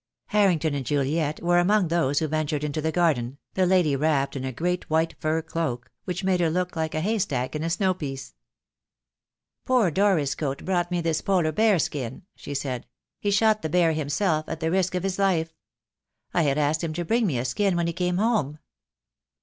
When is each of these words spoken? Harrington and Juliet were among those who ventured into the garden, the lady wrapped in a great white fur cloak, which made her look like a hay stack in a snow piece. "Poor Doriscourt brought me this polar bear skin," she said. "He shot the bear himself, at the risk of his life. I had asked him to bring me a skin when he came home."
Harrington 0.29 0.73
and 0.73 0.83
Juliet 0.83 1.43
were 1.43 1.59
among 1.59 1.87
those 1.89 2.17
who 2.17 2.27
ventured 2.27 2.63
into 2.63 2.81
the 2.81 2.91
garden, 2.91 3.37
the 3.53 3.67
lady 3.67 3.95
wrapped 3.95 4.35
in 4.35 4.43
a 4.43 4.51
great 4.51 4.89
white 4.89 5.13
fur 5.19 5.43
cloak, 5.43 5.91
which 6.05 6.23
made 6.23 6.39
her 6.39 6.49
look 6.49 6.75
like 6.75 6.95
a 6.95 7.01
hay 7.01 7.19
stack 7.19 7.55
in 7.55 7.61
a 7.63 7.69
snow 7.69 7.93
piece. 7.93 8.33
"Poor 9.63 9.91
Doriscourt 9.91 10.65
brought 10.65 10.89
me 10.89 11.01
this 11.01 11.21
polar 11.21 11.51
bear 11.51 11.77
skin," 11.77 12.23
she 12.35 12.55
said. 12.55 12.87
"He 13.19 13.29
shot 13.29 13.61
the 13.61 13.69
bear 13.69 13.91
himself, 13.93 14.49
at 14.49 14.59
the 14.59 14.71
risk 14.71 14.95
of 14.95 15.03
his 15.03 15.19
life. 15.19 15.53
I 16.33 16.41
had 16.41 16.57
asked 16.57 16.83
him 16.83 16.93
to 16.93 17.05
bring 17.05 17.27
me 17.27 17.37
a 17.37 17.45
skin 17.45 17.75
when 17.75 17.85
he 17.85 17.93
came 17.93 18.17
home." 18.17 18.57